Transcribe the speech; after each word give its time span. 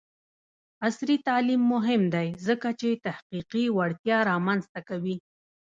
عصري 0.87 1.15
تعلیم 1.27 1.61
مهم 1.73 2.01
دی 2.13 2.27
ځکه 2.47 2.69
چې 2.79 3.01
تحقیقي 3.05 3.65
وړتیا 3.77 4.17
رامنځته 4.31 4.79
کوي. 4.89 5.15